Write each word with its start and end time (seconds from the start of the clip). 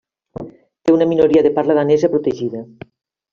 Té 0.87 0.95
una 0.95 1.07
minoria 1.11 1.43
de 1.49 1.51
parla 1.59 1.75
danesa 1.81 2.11
protegida. 2.15 2.65